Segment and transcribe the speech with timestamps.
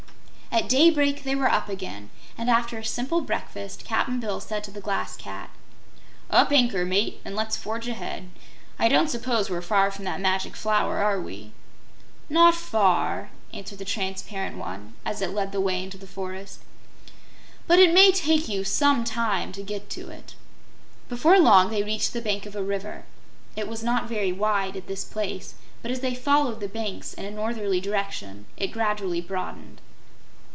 [0.53, 4.71] At daybreak they were up again, and after a simple breakfast Cap'n Bill said to
[4.71, 5.49] the Glass Cat:
[6.29, 8.29] "Up anchor, Mate, and let's forge ahead.
[8.77, 11.53] I don't suppose we're far from that Magic Flower, are we?"
[12.29, 16.59] "Not far," answered the transparent one, as it led the way into the forest,
[17.65, 20.35] "but it may take you some time to get to it."
[21.07, 23.05] Before long they reached the bank of a river.
[23.55, 27.23] It was not very wide, at this place, but as they followed the banks in
[27.23, 29.79] a northerly direction it gradually broadened.